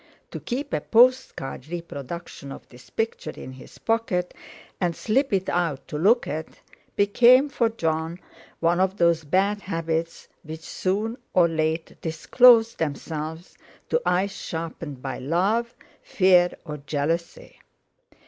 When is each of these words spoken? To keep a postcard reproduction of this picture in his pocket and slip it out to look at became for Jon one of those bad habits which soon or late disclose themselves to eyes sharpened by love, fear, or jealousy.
To 0.31 0.39
keep 0.39 0.73
a 0.73 0.81
postcard 0.81 1.67
reproduction 1.67 2.51
of 2.51 2.67
this 2.69 2.89
picture 2.89 3.29
in 3.35 3.51
his 3.51 3.77
pocket 3.77 4.33
and 4.79 4.95
slip 4.95 5.31
it 5.31 5.47
out 5.47 5.87
to 5.89 5.97
look 5.99 6.25
at 6.25 6.47
became 6.95 7.49
for 7.49 7.69
Jon 7.69 8.17
one 8.61 8.79
of 8.79 8.97
those 8.97 9.23
bad 9.23 9.61
habits 9.61 10.27
which 10.41 10.61
soon 10.61 11.17
or 11.35 11.47
late 11.47 12.01
disclose 12.01 12.73
themselves 12.73 13.55
to 13.89 14.01
eyes 14.03 14.31
sharpened 14.35 15.03
by 15.03 15.19
love, 15.19 15.75
fear, 16.01 16.49
or 16.65 16.77
jealousy. 16.77 17.59